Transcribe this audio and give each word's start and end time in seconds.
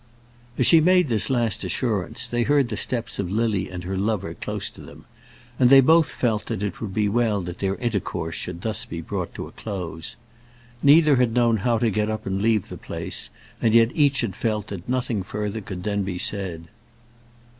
As 0.57 0.65
she 0.65 0.81
made 0.81 1.09
this 1.09 1.29
last 1.29 1.63
assurance, 1.63 2.25
they 2.25 2.41
heard 2.41 2.69
the 2.69 2.75
steps 2.75 3.19
of 3.19 3.29
Lily 3.29 3.69
and 3.69 3.83
her 3.83 3.95
lover 3.95 4.33
close 4.33 4.67
to 4.71 4.81
them, 4.81 5.05
and 5.59 5.69
they 5.69 5.79
both 5.79 6.09
felt 6.09 6.47
that 6.47 6.63
it 6.63 6.81
would 6.81 6.91
be 6.91 7.07
well 7.07 7.39
that 7.41 7.59
their 7.59 7.75
intercourse 7.75 8.33
should 8.33 8.63
thus 8.63 8.83
be 8.83 8.99
brought 8.99 9.35
to 9.35 9.45
a 9.45 9.51
close. 9.51 10.15
Neither 10.81 11.17
had 11.17 11.35
known 11.35 11.57
how 11.57 11.77
to 11.77 11.91
get 11.91 12.09
up 12.09 12.25
and 12.25 12.41
leave 12.41 12.69
the 12.69 12.77
place, 12.77 13.29
and 13.61 13.75
yet 13.75 13.91
each 13.93 14.21
had 14.21 14.35
felt 14.35 14.69
that 14.69 14.89
nothing 14.89 15.21
further 15.21 15.61
could 15.61 15.83
then 15.83 16.01
be 16.01 16.17
said. 16.17 16.67